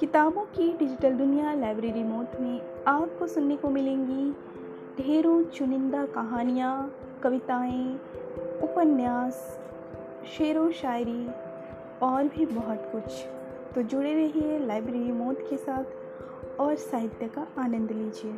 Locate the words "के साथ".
15.50-15.84